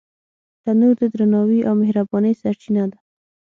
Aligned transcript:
تنور 0.63 0.93
د 1.01 1.03
درناوي 1.13 1.59
او 1.67 1.73
مهربانۍ 1.81 2.33
سرچینه 2.41 2.83
ده 2.91 2.97